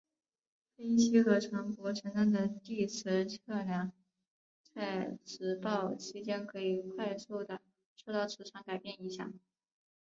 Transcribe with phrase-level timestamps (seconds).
[0.77, 3.91] 飞机和船舶承担的地磁测量
[4.73, 7.61] 在磁暴期间可以快速的
[7.95, 9.31] 受到磁场改变影响。